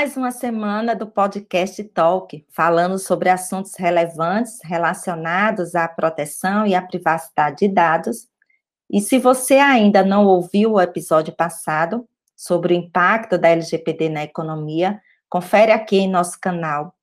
mais 0.00 0.16
uma 0.16 0.30
semana 0.30 0.96
do 0.96 1.06
podcast 1.06 1.84
Talk, 1.84 2.42
falando 2.48 2.98
sobre 2.98 3.28
assuntos 3.28 3.74
relevantes 3.76 4.58
relacionados 4.64 5.74
à 5.74 5.86
proteção 5.86 6.66
e 6.66 6.74
à 6.74 6.80
privacidade 6.80 7.58
de 7.58 7.68
dados. 7.68 8.26
E 8.88 8.98
se 9.02 9.18
você 9.18 9.56
ainda 9.56 10.02
não 10.02 10.24
ouviu 10.24 10.72
o 10.72 10.80
episódio 10.80 11.36
passado 11.36 12.08
sobre 12.34 12.72
o 12.72 12.76
impacto 12.78 13.36
da 13.36 13.50
LGPD 13.50 14.08
na 14.08 14.22
economia, 14.22 14.98
confere 15.28 15.70
aqui 15.70 15.98
em 15.98 16.08
nosso 16.08 16.40
canal. 16.40 16.94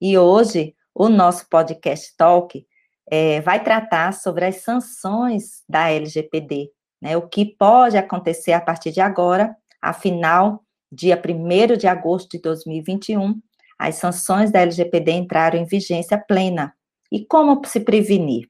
E 0.00 0.16
hoje, 0.16 0.74
o 0.94 1.10
nosso 1.10 1.46
podcast 1.50 2.16
Talk 2.16 2.66
é, 3.10 3.38
vai 3.42 3.62
tratar 3.62 4.14
sobre 4.14 4.46
as 4.46 4.62
sanções 4.62 5.62
da 5.68 5.90
LGPD, 5.90 6.70
né, 7.02 7.18
o 7.18 7.28
que 7.28 7.44
pode 7.44 7.98
acontecer 7.98 8.54
a 8.54 8.62
partir 8.62 8.92
de 8.92 9.02
agora, 9.02 9.54
afinal, 9.82 10.64
dia 10.96 11.20
1 11.22 11.76
de 11.76 11.86
agosto 11.86 12.30
de 12.30 12.40
2021, 12.40 13.38
as 13.78 13.96
sanções 13.96 14.50
da 14.50 14.60
LGPD 14.60 15.12
entraram 15.12 15.58
em 15.58 15.66
vigência 15.66 16.16
plena. 16.16 16.72
E 17.12 17.24
como 17.26 17.60
se 17.66 17.80
prevenir? 17.80 18.46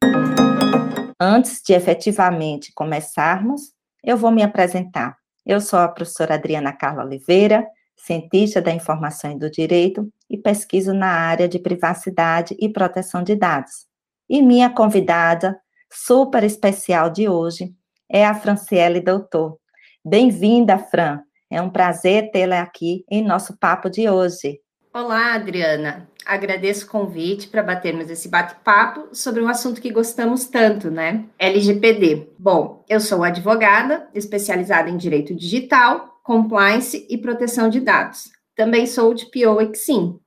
Antes 1.21 1.61
de 1.61 1.73
efetivamente 1.73 2.73
começarmos, 2.73 3.73
eu 4.03 4.17
vou 4.17 4.31
me 4.31 4.45
apresentar. 4.45 5.17
Eu 5.45 5.61
sou 5.61 5.81
a 5.81 5.89
professora 5.89 6.35
Adriana 6.35 6.73
Carla 6.73 7.05
Oliveira, 7.05 7.67
cientista 7.97 8.63
da 8.63 8.71
informação 8.71 9.33
e 9.33 9.39
do 9.39 9.51
direito 9.51 10.09
e 10.31 10.39
pesquiso 10.39 10.95
na 10.95 11.09
área 11.09 11.49
de 11.49 11.59
privacidade 11.59 12.57
e 12.61 12.69
proteção 12.69 13.23
de 13.25 13.35
dados. 13.35 13.87
E 14.29 14.41
minha 14.41 14.71
convidada 14.71 15.59
super 15.93 16.45
especial 16.45 17.11
de 17.11 17.29
hoje 17.29 17.75
é 18.09 18.25
a 18.25 18.35
Franciele 18.35 19.01
Doutor. 19.01 19.59
Bem-vinda, 20.05 20.79
Fran. 20.79 21.26
É 21.49 21.63
um 21.63 21.71
prazer 21.71 22.33
tê-la 22.33 22.61
aqui 22.61 23.05
em 23.09 23.23
nosso 23.23 23.57
papo 23.57 23.89
de 23.89 24.11
hoje. 24.11 24.61
Olá, 24.93 25.35
Adriana. 25.35 26.09
Agradeço 26.25 26.87
o 26.87 26.89
convite 26.89 27.47
para 27.47 27.63
batermos 27.63 28.11
esse 28.11 28.29
bate-papo 28.29 29.15
sobre 29.15 29.41
um 29.41 29.49
assunto 29.49 29.81
que 29.81 29.93
gostamos 29.93 30.47
tanto, 30.47 30.91
né? 30.91 31.25
LGPD. 31.39 32.31
Bom, 32.37 32.85
eu 32.89 32.99
sou 32.99 33.23
advogada, 33.23 34.09
especializada 34.13 34.91
em 34.91 34.97
direito 34.97 35.37
digital, 35.37 36.19
compliance 36.25 37.07
e 37.09 37.17
proteção 37.17 37.69
de 37.69 37.79
dados. 37.79 38.25
Também 38.57 38.85
sou 38.85 39.15
de 39.15 39.27
PO 39.27 39.61
Exim. 39.61 40.19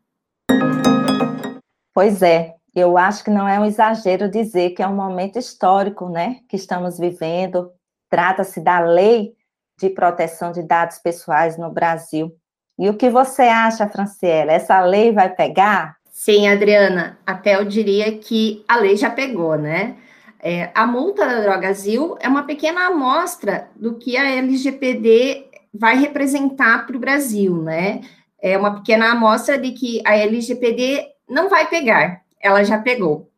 Pois 1.93 2.21
é, 2.21 2.55
eu 2.73 2.97
acho 2.97 3.25
que 3.25 3.29
não 3.29 3.45
é 3.45 3.59
um 3.59 3.65
exagero 3.65 4.31
dizer 4.31 4.69
que 4.69 4.81
é 4.81 4.87
um 4.87 4.95
momento 4.95 5.37
histórico, 5.37 6.07
né, 6.07 6.37
que 6.47 6.55
estamos 6.55 6.97
vivendo. 6.97 7.69
Trata-se 8.09 8.61
da 8.61 8.79
lei 8.79 9.33
de 9.79 9.89
proteção 9.89 10.51
de 10.51 10.61
dados 10.61 10.97
pessoais 10.97 11.57
no 11.57 11.71
Brasil. 11.71 12.31
E 12.77 12.89
o 12.89 12.93
que 12.93 13.09
você 13.09 13.43
acha, 13.43 13.87
Franciela? 13.87 14.51
Essa 14.51 14.79
lei 14.81 15.11
vai 15.11 15.29
pegar? 15.29 15.97
Sim, 16.11 16.47
Adriana, 16.47 17.17
até 17.25 17.55
eu 17.55 17.65
diria 17.65 18.17
que 18.17 18.63
a 18.67 18.77
lei 18.77 18.97
já 18.97 19.09
pegou, 19.09 19.57
né? 19.57 19.95
É, 20.41 20.69
a 20.73 20.85
multa 20.85 21.25
da 21.25 21.41
Drogazil 21.41 22.17
é 22.19 22.27
uma 22.27 22.43
pequena 22.43 22.87
amostra 22.87 23.69
do 23.75 23.95
que 23.95 24.15
a 24.15 24.29
LGPD 24.29 25.47
vai 25.73 25.97
representar 25.97 26.85
para 26.85 26.95
o 26.95 26.99
Brasil, 26.99 27.61
né? 27.61 28.01
É 28.41 28.57
uma 28.57 28.75
pequena 28.75 29.11
amostra 29.11 29.57
de 29.57 29.71
que 29.71 30.01
a 30.05 30.15
LGPD 30.15 31.05
não 31.29 31.49
vai 31.49 31.67
pegar, 31.67 32.21
ela 32.41 32.63
já 32.63 32.77
pegou. 32.77 33.29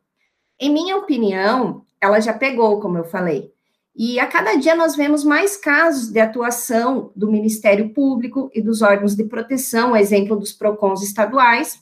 Em 0.60 0.72
minha 0.72 0.98
opinião, 0.98 1.84
ela 2.00 2.20
já 2.20 2.34
pegou, 2.34 2.80
como 2.80 3.00
eu 3.00 3.04
falei. 3.04 3.52
E 3.96 4.20
a 4.20 4.26
cada 4.26 4.56
dia 4.56 4.74
nós 4.74 4.96
vemos 4.96 5.24
mais 5.24 5.58
casos 5.58 6.10
de 6.10 6.20
atuação 6.20 7.12
do 7.16 7.30
Ministério 7.30 7.90
Público 7.90 8.50
e 8.54 8.62
dos 8.62 8.82
órgãos 8.82 9.16
de 9.16 9.26
proteção, 9.26 9.96
exemplo 9.96 10.38
dos 10.38 10.54
PROCONs 10.54 11.04
estaduais. 11.04 11.78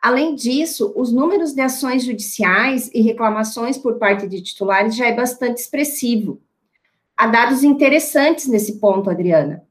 Além 0.00 0.34
disso, 0.34 0.92
os 0.96 1.12
números 1.12 1.52
de 1.52 1.60
ações 1.60 2.04
judiciais 2.04 2.90
e 2.94 3.02
reclamações 3.02 3.76
por 3.76 3.98
parte 3.98 4.26
de 4.26 4.40
titulares 4.40 4.96
já 4.96 5.06
é 5.06 5.14
bastante 5.14 5.58
expressivo. 5.58 6.40
Há 7.16 7.26
dados 7.26 7.62
interessantes 7.62 8.46
nesse 8.46 8.80
ponto, 8.80 9.10
Adriana. 9.10 9.62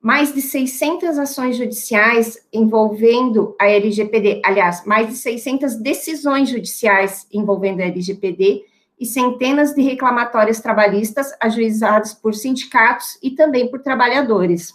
Mais 0.00 0.34
de 0.34 0.42
600 0.42 1.18
ações 1.18 1.56
judiciais 1.56 2.38
envolvendo 2.52 3.54
a 3.60 3.68
LGPD, 3.68 4.42
aliás, 4.44 4.84
mais 4.84 5.08
de 5.08 5.14
600 5.14 5.76
decisões 5.76 6.48
judiciais 6.48 7.26
envolvendo 7.32 7.80
a 7.80 7.84
LGPD 7.84 8.64
e 9.00 9.06
centenas 9.06 9.74
de 9.74 9.80
reclamatórios 9.80 10.60
trabalhistas 10.60 11.34
ajuizados 11.40 12.12
por 12.12 12.34
sindicatos 12.34 13.18
e 13.22 13.30
também 13.30 13.70
por 13.70 13.80
trabalhadores. 13.80 14.74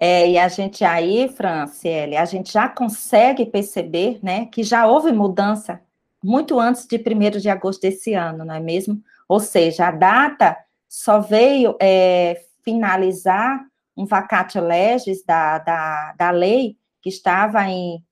É, 0.00 0.28
e 0.28 0.36
a 0.36 0.48
gente 0.48 0.84
aí, 0.84 1.28
Franciele, 1.28 2.16
a 2.16 2.24
gente 2.24 2.52
já 2.52 2.68
consegue 2.68 3.46
perceber, 3.46 4.18
né, 4.20 4.46
que 4.46 4.64
já 4.64 4.84
houve 4.84 5.12
mudança 5.12 5.80
muito 6.22 6.58
antes 6.58 6.86
de 6.86 6.96
1 6.96 7.38
de 7.38 7.48
agosto 7.48 7.82
desse 7.82 8.14
ano, 8.14 8.44
não 8.44 8.54
é 8.54 8.58
mesmo? 8.60 9.00
Ou 9.28 9.38
seja, 9.38 9.86
a 9.86 9.92
data 9.92 10.56
só 10.88 11.20
veio 11.20 11.76
é, 11.80 12.42
finalizar 12.64 13.64
um 13.96 14.04
vacatio 14.04 14.64
legis 14.64 15.24
da, 15.24 15.58
da, 15.58 16.14
da 16.18 16.30
lei 16.30 16.76
que 17.00 17.08
estava 17.08 17.68
em, 17.68 18.02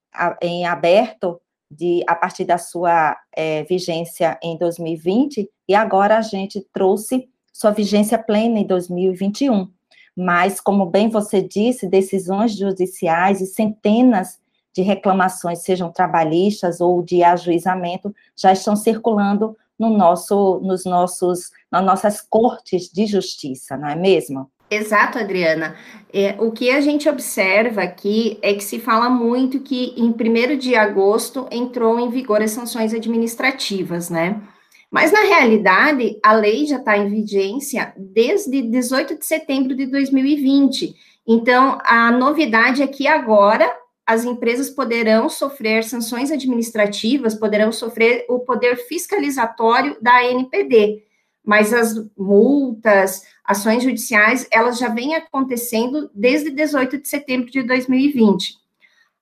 em 0.41 0.67
aberto 0.67 1.41
de, 1.71 2.03
a 2.07 2.15
partir 2.15 2.45
da 2.45 2.59
sua 2.59 3.17
é, 3.33 3.63
vigência 3.65 4.39
em 4.43 4.57
2020, 4.57 5.49
e 5.69 5.75
agora 5.75 6.19
a 6.19 6.23
gente 6.23 6.67
trouxe 6.73 7.29
sua 7.53 7.71
vigência 7.71 8.19
plena 8.19 8.59
em 8.59 8.67
2021. 8.67 9.71
Mas, 10.17 10.61
como 10.61 10.87
bem 10.87 11.09
você 11.09 11.41
disse, 11.41 11.87
decisões 11.87 12.57
judiciais 12.57 13.41
e 13.41 13.47
centenas 13.47 14.39
de 14.75 14.83
reclamações, 14.83 15.63
sejam 15.63 15.91
trabalhistas 15.91 16.81
ou 16.81 17.03
de 17.03 17.23
ajuizamento, 17.23 18.15
já 18.37 18.53
estão 18.53 18.75
circulando 18.75 19.57
no 19.79 19.91
nosso, 19.91 20.61
nos 20.61 20.85
nossos, 20.85 21.51
nas 21.71 21.85
nossas 21.85 22.21
cortes 22.21 22.91
de 22.91 23.07
justiça, 23.07 23.77
não 23.77 23.89
é 23.89 23.97
mesmo? 23.97 24.51
Exato, 24.71 25.19
Adriana. 25.19 25.75
É, 26.13 26.37
o 26.39 26.53
que 26.53 26.71
a 26.71 26.81
gente 26.81 27.09
observa 27.09 27.83
aqui 27.83 28.39
é 28.41 28.55
que 28.55 28.63
se 28.63 28.79
fala 28.79 29.11
muito 29.11 29.61
que 29.61 29.95
em 29.97 30.11
1 30.11 30.57
de 30.57 30.77
agosto 30.77 31.49
entrou 31.51 31.99
em 31.99 32.09
vigor 32.09 32.41
as 32.41 32.53
sanções 32.53 32.95
administrativas, 32.95 34.09
né? 34.09 34.41
Mas 34.89 35.13
na 35.13 35.21
realidade, 35.21 36.19
a 36.23 36.33
lei 36.33 36.67
já 36.67 36.77
está 36.77 36.97
em 36.97 37.09
vigência 37.09 37.93
desde 37.97 38.63
18 38.63 39.19
de 39.19 39.27
setembro 39.27 39.75
de 39.75 39.87
2020. 39.87 40.95
Então, 41.27 41.79
a 41.85 42.11
novidade 42.11 42.83
é 42.83 42.87
que 42.87 43.07
agora 43.07 43.73
as 44.07 44.25
empresas 44.25 44.71
poderão 44.71 45.29
sofrer 45.29 45.85
sanções 45.85 46.33
administrativas, 46.33 47.35
poderão 47.35 47.71
sofrer 47.71 48.25
o 48.29 48.41
poder 48.41 48.77
fiscalizatório 48.77 49.97
da 50.01 50.25
NPD 50.25 51.10
mas 51.51 51.75
as 51.75 51.97
multas, 52.17 53.25
ações 53.45 53.83
judiciais, 53.83 54.47
elas 54.53 54.79
já 54.79 54.89
vêm 54.89 55.17
acontecendo 55.17 56.09
desde 56.15 56.49
18 56.49 56.99
de 56.99 57.09
setembro 57.09 57.51
de 57.51 57.65
2020. 57.65 58.55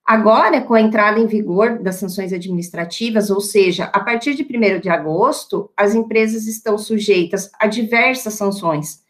Agora, 0.05 0.61
com 0.61 0.75
a 0.75 0.81
entrada 0.83 1.19
em 1.19 1.27
vigor 1.27 1.79
das 1.79 1.95
sanções 1.95 2.31
administrativas, 2.31 3.31
ou 3.31 3.41
seja, 3.41 3.85
a 3.85 4.01
partir 4.01 4.35
de 4.35 4.43
1 4.43 4.79
de 4.79 4.91
agosto, 4.91 5.71
as 5.75 5.95
empresas 5.95 6.47
estão 6.47 6.77
sujeitas 6.77 7.51
a 7.59 7.67
diversas 7.67 8.35
sanções. 8.35 9.03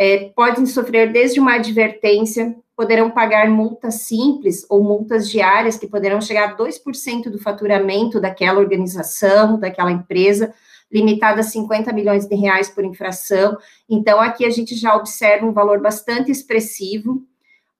É, 0.00 0.30
podem 0.34 0.64
sofrer 0.64 1.12
desde 1.12 1.40
uma 1.40 1.56
advertência, 1.56 2.56
poderão 2.74 3.10
pagar 3.10 3.50
multas 3.50 3.96
simples 3.96 4.64
ou 4.70 4.82
multas 4.82 5.28
diárias, 5.28 5.76
que 5.76 5.86
poderão 5.86 6.22
chegar 6.22 6.48
a 6.48 6.56
2% 6.56 7.24
do 7.24 7.38
faturamento 7.38 8.18
daquela 8.18 8.60
organização, 8.60 9.60
daquela 9.60 9.92
empresa, 9.92 10.54
limitada 10.92 11.40
a 11.40 11.44
50 11.44 11.92
milhões 11.92 12.26
de 12.26 12.36
reais 12.36 12.68
por 12.68 12.84
infração. 12.84 13.56
Então, 13.88 14.20
aqui 14.20 14.44
a 14.44 14.50
gente 14.50 14.74
já 14.74 14.94
observa 14.94 15.46
um 15.46 15.52
valor 15.52 15.80
bastante 15.80 16.30
expressivo. 16.30 17.22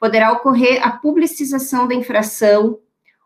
Poderá 0.01 0.33
ocorrer 0.33 0.85
a 0.85 0.91
publicização 0.91 1.87
da 1.87 1.95
infração, 1.95 2.79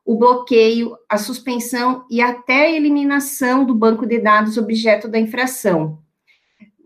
o 0.04 0.16
bloqueio, 0.16 0.96
a 1.08 1.16
suspensão 1.16 2.04
e 2.10 2.20
até 2.20 2.66
a 2.66 2.70
eliminação 2.70 3.64
do 3.64 3.74
banco 3.74 4.04
de 4.04 4.18
dados 4.18 4.58
objeto 4.58 5.08
da 5.08 5.18
infração. 5.18 5.98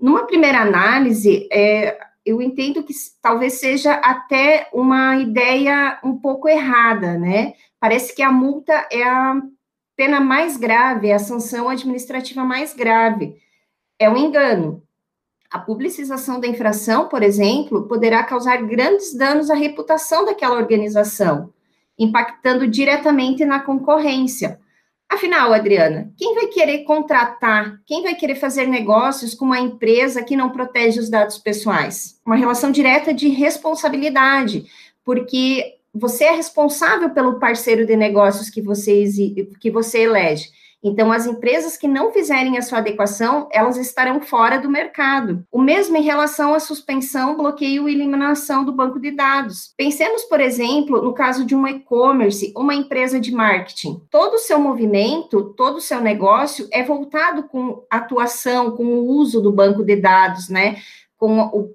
Numa 0.00 0.26
primeira 0.26 0.61
análise, 0.61 1.49
é, 1.53 1.99
eu 2.25 2.41
entendo 2.41 2.82
que 2.82 2.94
talvez 3.20 3.55
seja 3.55 3.94
até 3.94 4.69
uma 4.73 5.17
ideia 5.17 5.99
um 6.05 6.17
pouco 6.17 6.49
errada, 6.49 7.19
né? 7.19 7.55
Parece 7.79 8.14
que 8.14 8.23
a 8.23 8.31
multa 8.31 8.87
é 8.91 9.03
a 9.03 9.41
pena 10.00 10.19
mais 10.19 10.56
grave, 10.56 11.08
é 11.08 11.14
a 11.14 11.19
sanção 11.19 11.69
administrativa 11.69 12.43
mais 12.43 12.73
grave. 12.73 13.37
É 13.99 14.08
um 14.08 14.17
engano. 14.17 14.82
A 15.50 15.58
publicização 15.58 16.41
da 16.41 16.47
infração, 16.47 17.06
por 17.06 17.23
exemplo, 17.23 17.87
poderá 17.87 18.25
causar 18.25 18.62
grandes 18.62 19.14
danos 19.14 19.50
à 19.50 19.55
reputação 19.55 20.25
daquela 20.25 20.56
organização, 20.56 21.52
impactando 21.99 22.67
diretamente 22.67 23.44
na 23.44 23.61
concorrência. 23.61 24.58
Afinal, 25.06 25.52
Adriana, 25.52 26.11
quem 26.17 26.35
vai 26.35 26.46
querer 26.46 26.85
contratar, 26.85 27.79
quem 27.85 28.03
vai 28.03 28.14
querer 28.14 28.37
fazer 28.37 28.64
negócios 28.64 29.35
com 29.35 29.44
uma 29.44 29.61
empresa 29.61 30.23
que 30.23 30.35
não 30.35 30.49
protege 30.49 30.99
os 30.99 31.11
dados 31.11 31.37
pessoais? 31.37 32.19
Uma 32.25 32.37
relação 32.37 32.73
direta 32.73 33.12
de 33.12 33.29
responsabilidade, 33.29 34.64
porque 35.05 35.80
você 35.94 36.25
é 36.25 36.32
responsável 36.32 37.10
pelo 37.10 37.38
parceiro 37.38 37.87
de 37.87 37.96
negócios 37.96 38.48
que 38.48 38.62
você, 38.62 39.04
que 39.60 39.70
você 39.70 40.02
elege. 40.02 40.48
Então, 40.82 41.12
as 41.12 41.26
empresas 41.26 41.76
que 41.76 41.87
não 41.87 42.10
fizerem 42.10 42.56
a 42.56 42.62
sua 42.62 42.78
adequação, 42.78 43.48
elas 43.52 43.76
estarão 43.76 44.20
fora 44.20 44.58
do 44.58 44.70
mercado. 44.70 45.44
O 45.52 45.60
mesmo 45.60 45.96
em 45.96 46.02
relação 46.02 46.54
à 46.54 46.60
suspensão, 46.60 47.37
bloqueio 47.37 47.87
e 47.87 47.92
eliminação 47.92 48.64
do 48.64 48.72
banco 48.72 48.98
de 48.98 49.10
dados. 49.10 49.75
Pensemos, 49.76 50.22
por 50.25 50.40
exemplo, 50.40 51.02
no 51.02 51.12
caso 51.12 51.44
de 51.44 51.54
um 51.54 51.66
e-commerce, 51.66 52.52
uma 52.56 52.75
empresa 52.75 53.20
de 53.20 53.31
marketing. 53.31 54.00
Todo 54.10 54.34
o 54.34 54.38
seu 54.38 54.58
movimento, 54.58 55.52
todo 55.54 55.76
o 55.76 55.82
seu 55.82 56.00
negócio 56.00 56.66
é 56.72 56.82
voltado 56.82 57.43
com 57.43 57.84
atuação, 57.90 58.70
com 58.70 58.84
o 58.84 59.06
uso 59.06 59.43
do 59.43 59.52
banco 59.52 59.84
de 59.84 59.96
dados, 59.96 60.48
né? 60.48 60.76
Com 61.19 61.40
o, 61.40 61.75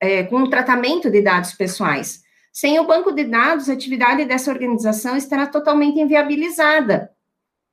é, 0.00 0.22
com 0.22 0.36
o 0.36 0.48
tratamento 0.48 1.10
de 1.10 1.20
dados 1.20 1.52
pessoais. 1.52 2.24
Sem 2.56 2.78
o 2.78 2.86
banco 2.86 3.12
de 3.12 3.24
dados, 3.24 3.68
a 3.68 3.74
atividade 3.74 4.24
dessa 4.24 4.50
organização 4.50 5.16
estará 5.16 5.46
totalmente 5.46 6.00
inviabilizada 6.00 7.14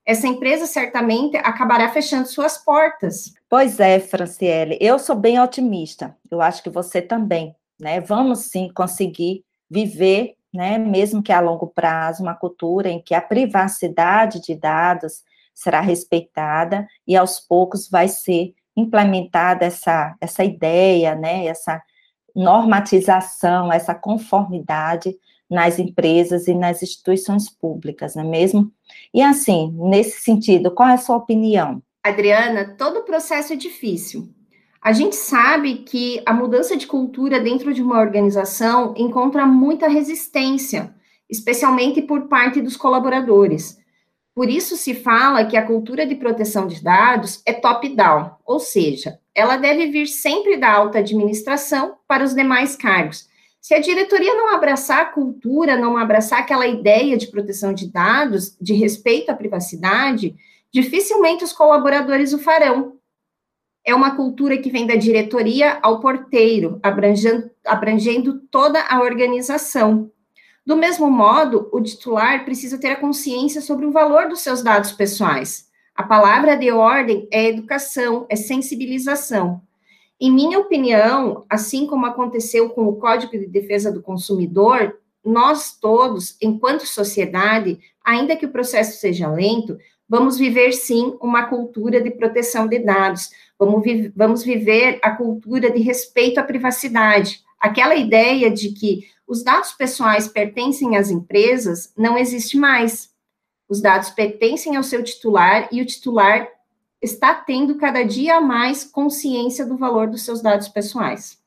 essa 0.06 0.28
empresa 0.28 0.66
certamente 0.66 1.38
acabará 1.38 1.90
fechando 1.90 2.28
suas 2.28 2.58
portas. 2.58 3.34
Pois 3.50 3.80
é, 3.80 4.00
Franciele, 4.00 4.78
eu 4.82 5.00
sou 5.00 5.16
bem 5.16 5.40
otimista. 5.40 6.16
Eu 6.30 6.42
acho 6.42 6.62
que 6.62 6.70
você 6.70 7.02
também, 7.02 7.56
né? 7.80 8.02
Vamos 8.02 8.40
sim 8.40 8.70
conseguir 8.74 9.46
viver, 9.70 10.36
né, 10.54 10.78
mesmo 10.78 11.24
que 11.24 11.32
a 11.32 11.40
longo 11.40 11.68
prazo, 11.68 12.22
uma 12.22 12.36
cultura 12.36 12.90
em 12.90 13.02
que 13.02 13.16
a 13.16 13.22
privacidade 13.22 14.42
de 14.42 14.56
dados 14.56 15.24
será 15.54 15.80
respeitada 15.80 16.88
e 17.08 17.16
aos 17.16 17.40
poucos 17.40 17.90
vai 17.90 18.08
ser 18.08 18.54
implementada 18.76 19.66
essa 19.66 20.16
essa 20.20 20.44
ideia, 20.44 21.16
né, 21.16 21.46
essa 21.46 21.82
normatização, 22.36 23.72
essa 23.72 23.94
conformidade 23.94 25.16
nas 25.50 25.78
empresas 25.78 26.48
e 26.48 26.54
nas 26.54 26.82
instituições 26.82 27.50
públicas, 27.50 28.16
não 28.16 28.24
é 28.24 28.28
mesmo? 28.28 28.72
E 29.14 29.22
assim, 29.22 29.72
nesse 29.78 30.22
sentido, 30.22 30.72
qual 30.72 30.90
é 30.90 30.94
a 30.94 30.98
sua 30.98 31.18
opinião? 31.18 31.82
Adriana, 32.04 32.76
todo 32.78 33.04
processo 33.04 33.54
é 33.54 33.56
difícil. 33.56 34.30
A 34.82 34.92
gente 34.92 35.16
sabe 35.16 35.76
que 35.76 36.22
a 36.26 36.34
mudança 36.34 36.76
de 36.76 36.86
cultura 36.86 37.40
dentro 37.40 37.74
de 37.74 37.82
uma 37.82 38.02
organização 38.02 38.94
encontra 38.98 39.46
muita 39.46 39.88
resistência, 39.88 40.94
especialmente 41.30 42.02
por 42.02 42.28
parte 42.28 42.60
dos 42.60 42.76
colaboradores. 42.76 43.80
Por 44.36 44.50
isso 44.50 44.76
se 44.76 44.94
fala 44.94 45.46
que 45.46 45.56
a 45.56 45.66
cultura 45.66 46.06
de 46.06 46.16
proteção 46.16 46.68
de 46.68 46.84
dados 46.84 47.42
é 47.46 47.54
top-down, 47.54 48.32
ou 48.44 48.60
seja, 48.60 49.20
ela 49.36 49.58
deve 49.58 49.88
vir 49.88 50.08
sempre 50.08 50.58
da 50.58 50.72
alta 50.72 51.00
administração 51.00 51.98
para 52.08 52.24
os 52.24 52.34
demais 52.34 52.76
cargos, 52.76 53.28
se 53.64 53.74
a 53.74 53.80
diretoria 53.80 54.36
não 54.36 54.54
abraçar 54.54 55.00
a 55.00 55.06
cultura, 55.06 55.78
não 55.78 55.96
abraçar 55.96 56.40
aquela 56.40 56.68
ideia 56.68 57.16
de 57.16 57.28
proteção 57.28 57.74
de 57.74 57.90
dados, 57.90 58.58
de 58.60 58.74
respeito 58.74 59.30
à 59.30 59.34
privacidade, 59.34 60.36
dificilmente 60.70 61.46
os 61.46 61.54
colaboradores 61.54 62.34
o 62.34 62.40
farão. 62.40 62.98
É 63.86 63.96
uma 63.96 64.18
cultura 64.18 64.58
que 64.58 64.70
vem 64.70 64.86
da 64.86 64.98
diretoria 64.98 65.80
ao 65.82 66.02
porteiro, 66.02 66.78
abrangendo, 66.84 67.50
abrangendo 67.66 68.42
toda 68.52 68.82
a 68.82 69.00
organização. 69.00 70.12
Do 70.66 70.76
mesmo 70.76 71.10
modo, 71.10 71.70
o 71.72 71.80
titular 71.80 72.44
precisa 72.44 72.78
ter 72.78 72.90
a 72.90 73.00
consciência 73.00 73.62
sobre 73.62 73.86
o 73.86 73.94
valor 73.94 74.28
dos 74.28 74.42
seus 74.42 74.62
dados 74.62 74.92
pessoais. 74.92 75.70
A 75.96 76.04
palavra 76.04 76.56
de 76.56 76.72
ordem 76.72 77.28
é 77.32 77.48
educação, 77.48 78.26
é 78.28 78.36
sensibilização. 78.36 79.62
Em 80.20 80.32
minha 80.32 80.58
opinião, 80.58 81.46
assim 81.50 81.86
como 81.86 82.06
aconteceu 82.06 82.70
com 82.70 82.88
o 82.88 82.96
Código 82.96 83.34
de 83.34 83.46
Defesa 83.46 83.92
do 83.92 84.02
Consumidor, 84.02 84.98
nós 85.24 85.78
todos, 85.80 86.36
enquanto 86.42 86.88
sociedade, 86.88 87.80
ainda 88.04 88.36
que 88.36 88.46
o 88.46 88.52
processo 88.52 89.00
seja 89.00 89.30
lento, 89.30 89.78
vamos 90.10 90.38
viver 90.38 90.74
sim 90.74 91.16
uma 91.22 91.46
cultura 91.46 92.02
de 92.02 92.12
proteção 92.12 92.68
de 92.68 92.80
dados, 92.80 93.30
vamos, 93.58 93.84
vi 93.84 94.12
vamos 94.16 94.44
viver 94.44 95.00
a 95.02 95.12
cultura 95.12 95.70
de 95.70 95.80
respeito 95.80 96.40
à 96.40 96.44
privacidade. 96.44 97.42
Aquela 97.60 97.96
ideia 97.96 98.50
de 98.50 98.72
que 98.72 99.08
os 99.28 99.44
dados 99.44 99.72
pessoais 99.72 100.28
pertencem 100.28 100.98
às 100.98 101.10
empresas 101.10 101.94
não 101.98 102.18
existe 102.18 102.58
mais. 102.58 103.13
Os 103.74 103.82
dados 103.82 104.12
pertencem 104.12 104.76
ao 104.76 104.84
seu 104.84 105.04
titular 105.04 105.68
e 105.72 105.82
o 105.82 105.86
titular 105.88 106.48
está 107.02 107.34
tendo 107.34 107.76
cada 107.76 108.04
dia 108.04 108.40
mais 108.40 108.84
consciência 108.84 109.66
do 109.66 109.76
valor 109.76 110.08
dos 110.08 110.22
seus 110.22 110.44
dados 110.44 110.68
pessoais. 110.68 111.40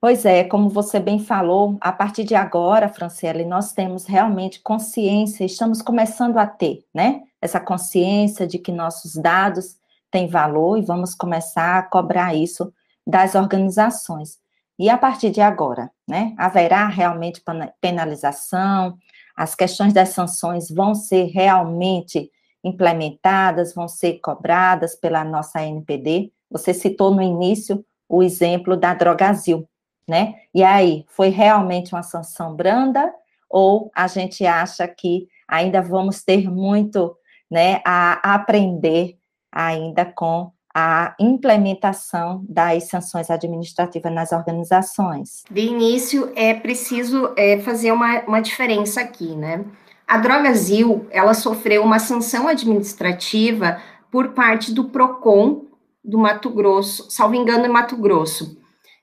Pois 0.00 0.24
é, 0.24 0.42
como 0.42 0.68
você 0.68 0.98
bem 0.98 1.20
falou, 1.20 1.78
a 1.80 1.92
partir 1.92 2.24
de 2.24 2.34
agora, 2.34 2.88
Franciele, 2.88 3.44
nós 3.44 3.72
temos 3.72 4.06
realmente 4.06 4.58
consciência, 4.60 5.44
estamos 5.44 5.80
começando 5.80 6.36
a 6.36 6.48
ter, 6.48 6.84
né? 6.92 7.22
Essa 7.40 7.60
consciência 7.60 8.44
de 8.44 8.58
que 8.58 8.72
nossos 8.72 9.14
dados 9.14 9.76
têm 10.10 10.26
valor 10.26 10.78
e 10.78 10.82
vamos 10.82 11.14
começar 11.14 11.78
a 11.78 11.82
cobrar 11.84 12.34
isso 12.34 12.72
das 13.06 13.36
organizações. 13.36 14.40
E 14.76 14.90
a 14.90 14.98
partir 14.98 15.30
de 15.30 15.40
agora, 15.40 15.92
né? 16.08 16.34
Haverá 16.36 16.88
realmente 16.88 17.40
penalização, 17.80 18.98
as 19.40 19.54
questões 19.54 19.94
das 19.94 20.10
sanções 20.10 20.70
vão 20.70 20.94
ser 20.94 21.24
realmente 21.28 22.30
implementadas, 22.62 23.74
vão 23.74 23.88
ser 23.88 24.18
cobradas 24.18 24.94
pela 24.94 25.24
nossa 25.24 25.62
NPD. 25.62 26.30
Você 26.50 26.74
citou 26.74 27.10
no 27.10 27.22
início 27.22 27.82
o 28.06 28.22
exemplo 28.22 28.76
da 28.76 28.92
Drogazil, 28.92 29.66
né? 30.06 30.34
E 30.54 30.62
aí, 30.62 31.06
foi 31.08 31.30
realmente 31.30 31.94
uma 31.94 32.02
sanção 32.02 32.54
branda 32.54 33.10
ou 33.48 33.90
a 33.94 34.06
gente 34.08 34.44
acha 34.44 34.86
que 34.86 35.26
ainda 35.48 35.80
vamos 35.80 36.22
ter 36.22 36.50
muito, 36.50 37.16
né, 37.50 37.80
a 37.82 38.34
aprender 38.34 39.16
ainda 39.50 40.04
com 40.04 40.52
a 40.74 41.14
implementação 41.18 42.44
das 42.48 42.88
sanções 42.88 43.30
administrativas 43.30 44.12
nas 44.12 44.32
organizações? 44.32 45.42
De 45.50 45.62
início, 45.62 46.32
é 46.36 46.54
preciso 46.54 47.32
é, 47.36 47.58
fazer 47.58 47.92
uma, 47.92 48.20
uma 48.20 48.40
diferença 48.40 49.00
aqui, 49.00 49.34
né? 49.34 49.64
A 50.06 50.18
Drogazil, 50.18 51.06
ela 51.10 51.34
sofreu 51.34 51.82
uma 51.84 51.98
sanção 51.98 52.48
administrativa 52.48 53.80
por 54.10 54.30
parte 54.30 54.72
do 54.72 54.84
PROCON 54.84 55.66
do 56.04 56.18
Mato 56.18 56.50
Grosso, 56.50 57.10
salvo 57.10 57.34
engano, 57.34 57.64
é 57.64 57.68
Mato 57.68 57.96
Grosso. 57.96 58.58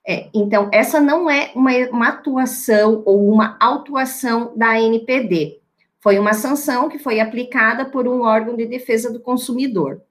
É, 0.05 0.29
então, 0.33 0.69
essa 0.71 0.99
não 0.99 1.29
é 1.29 1.51
uma, 1.53 1.71
uma 1.91 2.07
atuação 2.07 3.03
ou 3.05 3.29
uma 3.29 3.57
autuação 3.59 4.53
da 4.55 4.79
NPD. 4.79 5.59
Foi 5.99 6.17
uma 6.17 6.33
sanção 6.33 6.87
que 6.87 6.97
foi 6.97 7.19
aplicada 7.19 7.85
por 7.85 8.07
um 8.07 8.21
órgão 8.21 8.55
de 8.55 8.65
defesa 8.65 9.11
do 9.11 9.19
consumidor. 9.19 10.01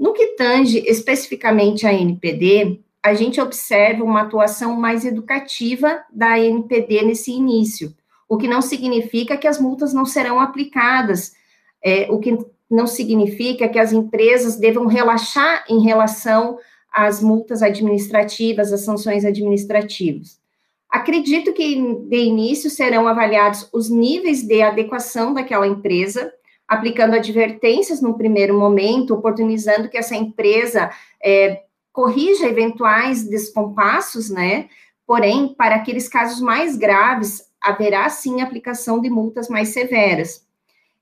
No 0.00 0.14
que 0.14 0.28
tange 0.28 0.82
especificamente 0.86 1.86
a 1.86 1.92
NPD, 1.92 2.80
a 3.02 3.12
gente 3.12 3.38
observa 3.38 4.02
uma 4.02 4.22
atuação 4.22 4.74
mais 4.74 5.04
educativa 5.04 6.02
da 6.10 6.40
NPD 6.40 7.02
nesse 7.02 7.30
início, 7.30 7.94
o 8.26 8.38
que 8.38 8.48
não 8.48 8.62
significa 8.62 9.36
que 9.36 9.46
as 9.46 9.60
multas 9.60 9.92
não 9.92 10.06
serão 10.06 10.40
aplicadas, 10.40 11.34
é, 11.84 12.10
o 12.10 12.18
que 12.18 12.38
não 12.70 12.86
significa 12.86 13.68
que 13.68 13.78
as 13.78 13.92
empresas 13.92 14.56
devam 14.56 14.86
relaxar 14.86 15.66
em 15.68 15.82
relação 15.82 16.58
às 16.90 17.22
multas 17.22 17.62
administrativas, 17.62 18.72
às 18.72 18.80
sanções 18.80 19.26
administrativas. 19.26 20.40
Acredito 20.88 21.52
que 21.52 21.76
de 22.08 22.16
início 22.16 22.70
serão 22.70 23.06
avaliados 23.06 23.68
os 23.70 23.90
níveis 23.90 24.42
de 24.42 24.62
adequação 24.62 25.34
daquela 25.34 25.66
empresa, 25.66 26.32
aplicando 26.70 27.14
advertências 27.14 28.00
no 28.00 28.16
primeiro 28.16 28.56
momento, 28.56 29.12
oportunizando 29.12 29.88
que 29.88 29.98
essa 29.98 30.14
empresa 30.14 30.88
é, 31.20 31.64
corrija 31.92 32.46
eventuais 32.46 33.28
descompassos, 33.28 34.30
né? 34.30 34.68
Porém, 35.04 35.48
para 35.48 35.74
aqueles 35.74 36.08
casos 36.08 36.40
mais 36.40 36.76
graves, 36.76 37.44
haverá 37.60 38.08
sim 38.08 38.40
aplicação 38.40 39.00
de 39.00 39.10
multas 39.10 39.48
mais 39.48 39.70
severas. 39.70 40.46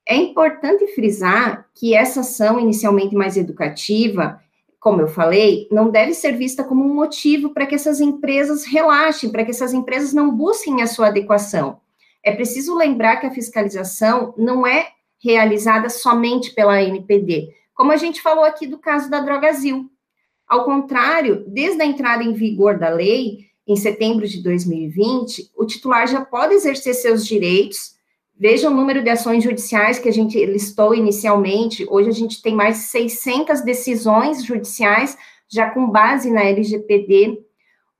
É 0.08 0.16
importante 0.16 0.86
frisar 0.94 1.68
que 1.74 1.94
essa 1.94 2.20
ação 2.20 2.58
inicialmente 2.58 3.14
mais 3.14 3.36
educativa, 3.36 4.40
como 4.80 5.02
eu 5.02 5.08
falei, 5.08 5.68
não 5.70 5.90
deve 5.90 6.14
ser 6.14 6.32
vista 6.32 6.64
como 6.64 6.82
um 6.82 6.94
motivo 6.94 7.50
para 7.50 7.66
que 7.66 7.74
essas 7.74 8.00
empresas 8.00 8.64
relaxem, 8.64 9.30
para 9.30 9.44
que 9.44 9.50
essas 9.50 9.74
empresas 9.74 10.14
não 10.14 10.34
busquem 10.34 10.80
a 10.80 10.86
sua 10.86 11.08
adequação. 11.08 11.78
É 12.24 12.32
preciso 12.32 12.74
lembrar 12.74 13.18
que 13.18 13.26
a 13.26 13.30
fiscalização 13.30 14.32
não 14.38 14.66
é 14.66 14.92
realizada 15.22 15.88
somente 15.88 16.52
pela 16.52 16.82
NPD, 16.82 17.48
como 17.74 17.92
a 17.92 17.96
gente 17.96 18.22
falou 18.22 18.44
aqui 18.44 18.66
do 18.66 18.78
caso 18.78 19.10
da 19.10 19.20
Drogazil. 19.20 19.90
Ao 20.46 20.64
contrário, 20.64 21.44
desde 21.46 21.82
a 21.82 21.86
entrada 21.86 22.24
em 22.24 22.32
vigor 22.32 22.78
da 22.78 22.88
lei, 22.88 23.48
em 23.66 23.76
setembro 23.76 24.26
de 24.26 24.42
2020, 24.42 25.50
o 25.54 25.66
titular 25.66 26.08
já 26.08 26.24
pode 26.24 26.54
exercer 26.54 26.94
seus 26.94 27.26
direitos. 27.26 27.96
Veja 28.34 28.70
o 28.70 28.74
número 28.74 29.02
de 29.02 29.10
ações 29.10 29.44
judiciais 29.44 29.98
que 29.98 30.08
a 30.08 30.12
gente 30.12 30.42
listou 30.46 30.94
inicialmente. 30.94 31.86
Hoje 31.90 32.08
a 32.08 32.12
gente 32.12 32.40
tem 32.40 32.54
mais 32.54 32.76
de 32.78 32.82
600 32.84 33.60
decisões 33.60 34.42
judiciais 34.42 35.18
já 35.46 35.70
com 35.70 35.90
base 35.90 36.30
na 36.30 36.42
LGPD. 36.44 37.38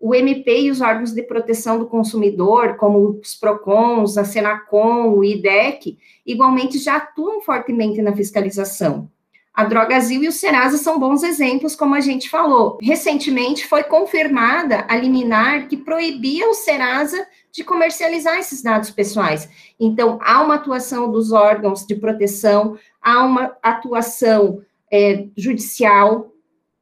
O 0.01 0.15
MP 0.15 0.63
e 0.63 0.71
os 0.71 0.81
órgãos 0.81 1.13
de 1.13 1.23
proteção 1.23 1.79
do 1.79 1.87
consumidor, 1.87 2.77
como 2.77 3.19
os 3.21 3.35
PROCONs, 3.35 4.17
a 4.17 4.25
Senacom, 4.25 5.11
o 5.11 5.25
IDEC, 5.25 5.99
igualmente 6.25 6.79
já 6.79 6.97
atuam 6.97 7.41
fortemente 7.41 8.01
na 8.01 8.15
fiscalização. 8.15 9.11
A 9.53 9.65
Drogazil 9.65 10.23
e 10.23 10.29
o 10.29 10.33
Serasa 10.33 10.79
são 10.79 11.01
bons 11.01 11.25
exemplos, 11.25 11.75
como 11.75 11.97
a 11.97 12.01
gente 12.01 12.31
falou. 12.31 12.79
Recentemente 12.81 13.67
foi 13.67 13.83
confirmada 13.83 14.87
a 14.89 14.97
liminar 14.97 15.67
que 15.67 15.77
proibia 15.77 16.49
o 16.49 16.55
Serasa 16.55 17.27
de 17.51 17.65
comercializar 17.65 18.39
esses 18.39 18.63
dados 18.63 18.93
pessoais. 18.93 19.49
Então, 19.81 20.21
há 20.23 20.41
uma 20.45 20.55
atuação 20.55 21.11
dos 21.11 21.33
órgãos 21.33 21.85
de 21.85 21.97
proteção, 21.97 22.79
há 23.03 23.25
uma 23.25 23.57
atuação 23.61 24.63
é, 24.93 25.27
judicial, 25.37 26.33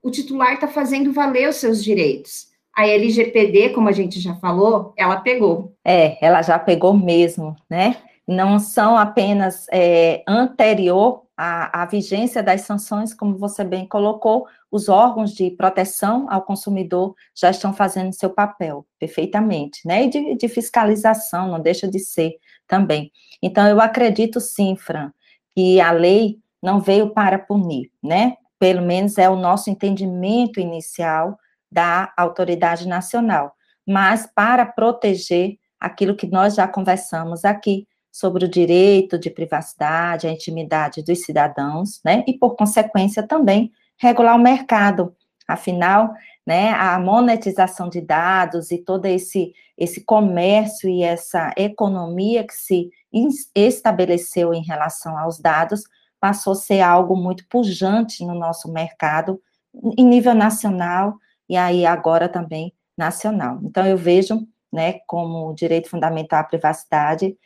o 0.03 0.11
titular 0.11 0.53
está 0.53 0.69
fazendo 0.69 1.15
valer 1.15 1.49
os 1.49 1.57
seus 1.57 1.83
direitos. 1.83 2.49
A 2.77 2.87
LGPD, 2.87 3.71
como 3.71 3.89
a 3.89 3.93
gente 3.93 4.21
já 4.21 4.35
falou, 4.35 4.93
ela 4.99 5.17
pegou. 5.23 5.73
É, 5.83 6.23
ela 6.25 6.43
já 6.43 6.59
pegou 6.59 6.93
mesmo, 6.93 7.57
né? 7.71 7.97
Não 8.29 8.59
são 8.59 8.99
apenas 8.99 9.65
é, 9.73 10.23
anterior 10.29 11.23
à, 11.35 11.83
à 11.83 11.87
vigência 11.87 12.43
das 12.43 12.63
sanções, 12.63 13.15
como 13.15 13.39
você 13.39 13.65
bem 13.65 13.87
colocou, 13.87 14.47
os 14.71 14.91
órgãos 14.91 15.33
de 15.33 15.51
proteção 15.53 16.27
ao 16.29 16.43
consumidor 16.43 17.15
já 17.35 17.49
estão 17.49 17.73
fazendo 17.73 18.13
seu 18.13 18.29
papel 18.29 18.85
perfeitamente, 18.99 19.81
né? 19.87 20.05
E 20.05 20.11
de, 20.11 20.35
de 20.37 20.47
fiscalização, 20.47 21.49
não 21.49 21.61
deixa 21.61 21.89
de 21.89 21.99
ser 21.99 22.33
também. 22.69 23.11
Então, 23.43 23.67
eu 23.67 23.81
acredito 23.81 24.39
sim, 24.39 24.77
Fran, 24.77 25.11
que 25.55 25.81
a 25.81 25.93
lei 25.93 26.39
não 26.63 26.79
veio 26.79 27.09
para 27.09 27.39
punir, 27.39 27.91
né? 28.03 28.35
Pelo 28.59 28.83
menos 28.83 29.17
é 29.17 29.31
o 29.31 29.37
nosso 29.37 29.71
entendimento 29.71 30.61
inicial 30.61 31.39
da 31.71 32.13
autoridade 32.17 32.87
nacional, 32.87 33.55
mas 33.87 34.29
para 34.35 34.65
proteger 34.65 35.57
aquilo 35.79 36.17
que 36.17 36.27
nós 36.27 36.55
já 36.55 36.67
conversamos 36.67 37.45
aqui 37.45 37.87
sobre 38.11 38.47
o 38.47 38.49
direito 38.49 39.19
de 39.19 39.29
privacidade, 39.29 40.27
a 40.27 40.33
intimidade 40.33 41.03
dos 41.03 41.21
cidadãos, 41.23 42.01
né? 42.05 42.25
E 42.27 42.33
por 42.39 42.57
consequência 42.57 43.23
também 43.23 43.71
regular 43.99 44.37
o 44.37 44.43
mercado. 44.43 45.15
Afinal, 45.47 46.13
né, 46.47 46.71
a 46.71 46.99
monetização 46.99 47.89
de 47.89 48.01
dados 48.01 48.71
e 48.71 48.79
todo 48.79 49.07
esse 49.07 49.53
esse 49.77 50.03
comércio 50.03 50.89
e 50.89 51.03
essa 51.03 51.53
economia 51.55 52.47
que 52.47 52.55
se 52.55 52.91
estabeleceu 53.55 54.55
em 54.55 54.63
relação 54.63 55.19
aos 55.19 55.39
dados 55.39 55.83
passou 56.19 56.55
a 56.55 56.57
ser 56.57 56.81
algo 56.81 57.15
muito 57.15 57.47
pujante 57.47 58.25
no 58.25 58.35
nosso 58.35 58.73
mercado 58.73 59.39
em 59.99 60.05
nível 60.05 60.35
nacional 60.35 61.19
e 61.49 61.57
aí 61.57 61.87
agora 61.87 62.29
também 62.29 62.73
nacional. 62.97 63.59
Então, 63.63 63.87
eu 63.87 63.97
vejo, 63.97 64.47
né, 64.73 65.01
como 65.07 65.55
direito 65.55 65.89
fundamental 65.89 66.41
à 66.41 66.45
privacidade, 66.45 67.37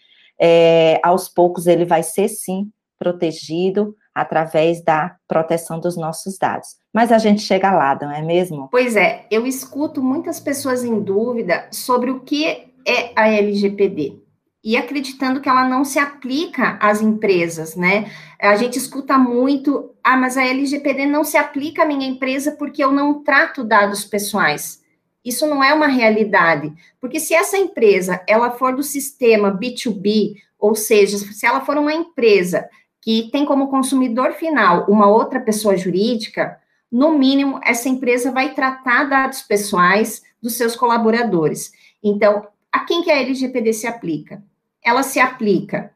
é, 0.41 1.01
aos 1.03 1.29
poucos 1.29 1.67
ele 1.67 1.85
vai 1.85 2.03
ser, 2.03 2.29
sim, 2.29 2.71
protegido 2.99 3.97
através 4.15 4.83
da 4.83 5.17
proteção 5.27 5.81
dos 5.81 5.97
nossos 5.97 6.37
dados. 6.37 6.77
Mas 6.93 7.11
a 7.13 7.19
gente 7.19 7.41
chega 7.43 7.73
lá, 7.73 7.99
não 8.01 8.11
é 8.11 8.23
mesmo? 8.23 8.69
Pois 8.71 8.97
é, 8.97 9.27
eu 9.31 9.47
escuto 9.47 10.03
muitas 10.03 10.41
pessoas 10.41 10.85
em 10.85 11.01
dúvida 11.01 11.69
sobre 11.71 12.11
o 12.11 12.21
que 12.21 12.47
é 12.87 13.13
a 13.15 13.29
LGPD 13.29 14.20
e 14.63 14.77
acreditando 14.77 15.41
que 15.41 15.49
ela 15.49 15.67
não 15.67 15.85
se 15.85 15.99
aplica 15.99 16.77
às 16.81 17.01
empresas, 17.01 17.75
né? 17.77 18.11
A 18.39 18.57
gente 18.57 18.77
escuta 18.79 19.19
muito, 19.19 19.95
ah, 20.05 20.17
mas 20.17 20.37
a 20.37 20.45
LGPD 20.45 21.07
não 21.07 21.25
se 21.25 21.39
aplica 21.39 21.83
à 21.83 21.87
minha 21.87 22.07
empresa 22.07 22.53
porque 22.53 22.85
eu 22.85 22.93
não 22.93 23.23
trato 23.23 23.65
dados 23.65 24.05
pessoais. 24.05 24.83
Isso 25.25 25.47
não 25.47 25.63
é 25.63 25.73
uma 25.73 25.87
realidade, 25.87 26.73
porque 27.01 27.21
se 27.21 27.35
essa 27.35 27.57
empresa 27.57 28.23
ela 28.27 28.53
for 28.53 28.75
do 28.75 28.83
sistema 28.83 29.53
B2B, 29.53 30.37
ou 30.59 30.75
seja, 30.75 31.19
se 31.19 31.47
ela 31.47 31.61
for 31.61 31.77
uma 31.77 31.93
empresa 31.93 32.69
que 33.03 33.31
tem 33.31 33.45
como 33.47 33.69
consumidor 33.69 34.33
final 34.33 34.87
uma 34.89 35.07
outra 35.09 35.41
pessoa 35.41 35.77
jurídica, 35.77 36.59
no 36.91 37.19
mínimo 37.19 37.61
essa 37.63 37.89
empresa 37.89 38.31
vai 38.31 38.55
tratar 38.55 39.05
dados 39.05 39.43
pessoais 39.43 40.23
dos 40.41 40.55
seus 40.55 40.75
colaboradores. 40.75 41.73
Então, 42.03 42.47
a 42.73 42.81
quem 42.81 43.03
que 43.03 43.11
a 43.11 43.21
LGPD 43.21 43.73
se 43.73 43.87
aplica? 43.87 44.43
Ela 44.83 45.03
se 45.03 45.21
aplica 45.21 45.93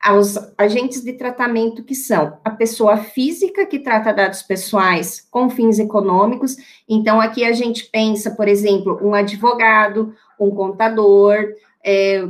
aos 0.00 0.36
agentes 0.56 1.02
de 1.02 1.12
tratamento 1.12 1.82
que 1.82 1.94
são 1.94 2.38
a 2.44 2.50
pessoa 2.50 2.98
física 2.98 3.66
que 3.66 3.80
trata 3.80 4.12
dados 4.12 4.42
pessoais 4.42 5.26
com 5.30 5.50
fins 5.50 5.78
econômicos. 5.78 6.56
Então, 6.88 7.20
aqui 7.20 7.44
a 7.44 7.52
gente 7.52 7.86
pensa, 7.86 8.30
por 8.30 8.46
exemplo, 8.46 8.98
um 9.02 9.12
advogado, 9.12 10.14
um 10.38 10.50
contador, 10.50 11.36
é, 11.84 12.24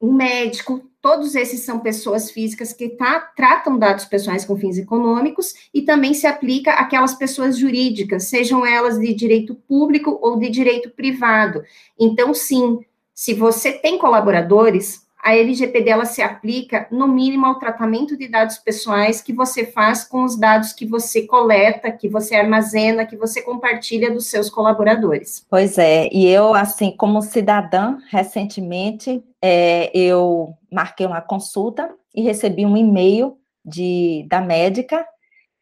um 0.00 0.12
médico, 0.12 0.82
todos 1.00 1.36
esses 1.36 1.60
são 1.60 1.78
pessoas 1.78 2.30
físicas 2.30 2.72
que 2.72 2.88
tá, 2.90 3.20
tratam 3.36 3.78
dados 3.78 4.04
pessoais 4.04 4.44
com 4.44 4.56
fins 4.56 4.76
econômicos 4.76 5.54
e 5.72 5.82
também 5.82 6.14
se 6.14 6.26
aplica 6.26 6.72
aquelas 6.72 7.14
pessoas 7.14 7.56
jurídicas, 7.56 8.24
sejam 8.24 8.66
elas 8.66 8.98
de 8.98 9.14
direito 9.14 9.54
público 9.54 10.18
ou 10.20 10.38
de 10.38 10.48
direito 10.48 10.90
privado. 10.90 11.62
Então, 11.98 12.34
sim, 12.34 12.80
se 13.14 13.34
você 13.34 13.72
tem 13.72 13.98
colaboradores, 13.98 15.02
a 15.22 15.36
LGPD 15.36 15.88
ela 15.88 16.04
se 16.04 16.20
aplica 16.20 16.88
no 16.90 17.06
mínimo 17.06 17.46
ao 17.46 17.58
tratamento 17.58 18.16
de 18.16 18.26
dados 18.26 18.58
pessoais 18.58 19.22
que 19.22 19.32
você 19.32 19.64
faz 19.64 20.02
com 20.02 20.24
os 20.24 20.36
dados 20.36 20.72
que 20.72 20.84
você 20.84 21.22
coleta, 21.22 21.92
que 21.92 22.08
você 22.08 22.34
armazena, 22.34 23.06
que 23.06 23.16
você 23.16 23.40
compartilha 23.40 24.10
dos 24.10 24.26
seus 24.26 24.50
colaboradores. 24.50 25.46
Pois 25.48 25.78
é, 25.78 26.08
e 26.12 26.26
eu, 26.26 26.54
assim, 26.54 26.90
como 26.96 27.22
cidadã, 27.22 27.98
recentemente, 28.10 29.22
é, 29.40 29.96
eu 29.96 30.54
marquei 30.70 31.06
uma 31.06 31.20
consulta 31.20 31.88
e 32.12 32.22
recebi 32.22 32.66
um 32.66 32.76
e-mail 32.76 33.36
de, 33.64 34.26
da 34.28 34.40
médica, 34.40 35.06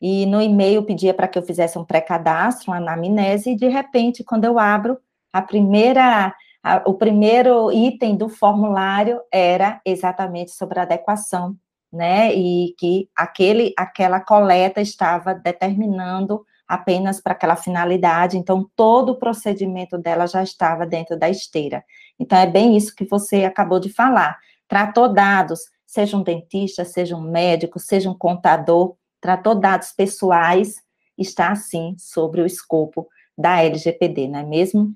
e 0.00 0.24
no 0.24 0.40
e-mail 0.40 0.82
pedia 0.82 1.12
para 1.12 1.28
que 1.28 1.38
eu 1.38 1.42
fizesse 1.42 1.78
um 1.78 1.84
pré-cadastro, 1.84 2.70
uma 2.70 2.78
anamnese, 2.78 3.50
e 3.50 3.56
de 3.56 3.68
repente, 3.68 4.24
quando 4.24 4.46
eu 4.46 4.58
abro, 4.58 4.98
a 5.30 5.42
primeira 5.42 6.34
a, 6.62 6.82
o 6.86 6.94
primeiro 6.94 7.72
item 7.72 8.16
do 8.16 8.28
formulário 8.28 9.20
era 9.32 9.80
exatamente 9.84 10.50
sobre 10.52 10.78
adequação, 10.78 11.56
né? 11.92 12.34
E 12.34 12.74
que 12.78 13.08
aquele, 13.16 13.72
aquela 13.76 14.20
coleta 14.20 14.80
estava 14.80 15.34
determinando 15.34 16.44
apenas 16.68 17.20
para 17.20 17.32
aquela 17.32 17.56
finalidade, 17.56 18.38
então 18.38 18.64
todo 18.76 19.10
o 19.10 19.18
procedimento 19.18 19.98
dela 19.98 20.26
já 20.28 20.42
estava 20.42 20.86
dentro 20.86 21.18
da 21.18 21.28
esteira. 21.28 21.82
Então 22.18 22.38
é 22.38 22.46
bem 22.46 22.76
isso 22.76 22.94
que 22.94 23.04
você 23.04 23.44
acabou 23.44 23.80
de 23.80 23.92
falar. 23.92 24.38
Tratou 24.68 25.12
dados, 25.12 25.62
seja 25.84 26.16
um 26.16 26.22
dentista, 26.22 26.84
seja 26.84 27.16
um 27.16 27.22
médico, 27.22 27.80
seja 27.80 28.08
um 28.08 28.16
contador, 28.16 28.94
tratou 29.20 29.56
dados 29.56 29.90
pessoais, 29.90 30.76
está 31.18 31.54
sim 31.56 31.96
sobre 31.98 32.40
o 32.40 32.46
escopo 32.46 33.08
da 33.36 33.62
LGPD, 33.62 34.28
não 34.28 34.38
é 34.38 34.44
mesmo? 34.44 34.94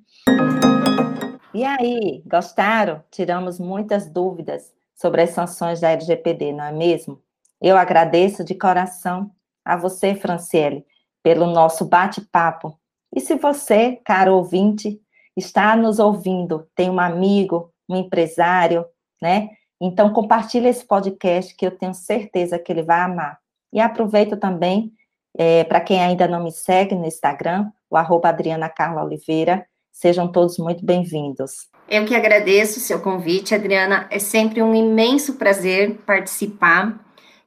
E 1.54 1.62
aí, 1.62 2.20
gostaram? 2.26 3.04
Tiramos 3.12 3.60
muitas 3.60 4.10
dúvidas 4.10 4.72
sobre 4.92 5.22
as 5.22 5.30
sanções 5.30 5.80
da 5.80 5.92
LGPD, 5.92 6.52
não 6.52 6.64
é 6.64 6.72
mesmo? 6.72 7.22
Eu 7.62 7.76
agradeço 7.76 8.42
de 8.42 8.56
coração 8.56 9.30
a 9.64 9.76
você, 9.76 10.16
Franciele, 10.16 10.84
pelo 11.22 11.46
nosso 11.46 11.84
bate-papo. 11.84 12.76
E 13.14 13.20
se 13.20 13.36
você, 13.36 14.00
caro 14.04 14.34
ouvinte, 14.34 15.00
está 15.36 15.76
nos 15.76 16.00
ouvindo, 16.00 16.68
tem 16.74 16.90
um 16.90 16.98
amigo, 16.98 17.72
um 17.88 17.94
empresário, 17.94 18.84
né? 19.22 19.50
Então 19.80 20.12
compartilhe 20.12 20.66
esse 20.66 20.84
podcast 20.84 21.54
que 21.54 21.64
eu 21.64 21.78
tenho 21.78 21.94
certeza 21.94 22.58
que 22.58 22.72
ele 22.72 22.82
vai 22.82 22.98
amar. 22.98 23.38
E 23.72 23.78
aproveito 23.78 24.36
também, 24.36 24.92
é, 25.38 25.62
para 25.62 25.80
quem 25.80 26.02
ainda 26.02 26.26
não 26.26 26.42
me 26.42 26.50
segue 26.50 26.96
no 26.96 27.06
Instagram, 27.06 27.70
o 27.88 27.96
arroba 27.96 28.28
Adriana 28.28 28.68
Carla 28.68 29.04
Oliveira, 29.04 29.64
Sejam 29.94 30.26
todos 30.26 30.58
muito 30.58 30.84
bem-vindos. 30.84 31.68
Eu 31.88 32.04
que 32.04 32.16
agradeço 32.16 32.78
o 32.78 32.82
seu 32.82 33.00
convite, 33.00 33.54
Adriana. 33.54 34.08
É 34.10 34.18
sempre 34.18 34.60
um 34.60 34.74
imenso 34.74 35.34
prazer 35.34 35.98
participar. 36.04 36.98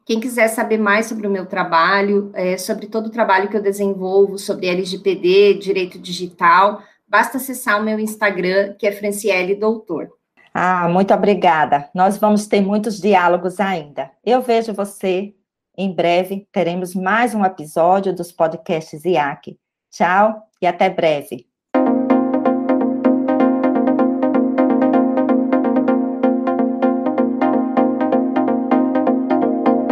Quem 0.05 0.21
quiser 0.21 0.47
saber 0.47 0.77
mais 0.77 1.07
sobre 1.07 1.27
o 1.27 1.29
meu 1.29 1.45
trabalho, 1.45 2.31
é, 2.33 2.57
sobre 2.57 2.87
todo 2.87 3.07
o 3.07 3.11
trabalho 3.11 3.49
que 3.49 3.57
eu 3.57 3.61
desenvolvo, 3.61 4.37
sobre 4.37 4.67
LGPD, 4.67 5.55
direito 5.55 5.99
digital, 5.99 6.81
basta 7.05 7.35
acessar 7.35 7.81
o 7.81 7.83
meu 7.83 7.99
Instagram, 7.99 8.75
que 8.79 8.87
é 8.87 8.93
Franciele 8.93 9.53
Doutor. 9.53 10.07
Ah, 10.53 10.87
muito 10.87 11.13
obrigada. 11.13 11.89
Nós 11.93 12.17
vamos 12.17 12.47
ter 12.47 12.61
muitos 12.61 13.01
diálogos 13.01 13.59
ainda. 13.59 14.09
Eu 14.25 14.41
vejo 14.41 14.73
você 14.73 15.35
em 15.77 15.93
breve. 15.93 16.47
Teremos 16.53 16.95
mais 16.95 17.35
um 17.35 17.43
episódio 17.43 18.15
dos 18.15 18.31
podcasts 18.31 19.03
IAC. 19.03 19.59
Tchau 19.91 20.33
e 20.61 20.65
até 20.65 20.89
breve. 20.89 21.45